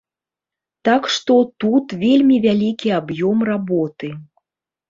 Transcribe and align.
Так 0.87 1.03
што, 1.15 1.35
тут 1.63 1.85
вельмі 2.05 2.39
вялікі 2.47 2.89
аб'ём 3.01 3.47
работы. 3.51 4.11